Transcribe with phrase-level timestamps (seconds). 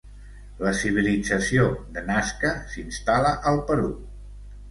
[0.67, 1.65] La civilització
[1.97, 3.93] de Nazca s'instal·la al Perú.